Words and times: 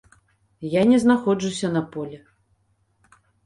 Я 0.75 0.81
не 0.91 0.97
знаходжуся 1.03 1.73
на 1.77 1.85
полі. 1.97 2.23